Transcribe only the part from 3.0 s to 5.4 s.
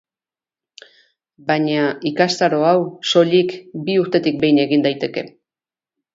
soilik bi urtetik behin egin daiteke.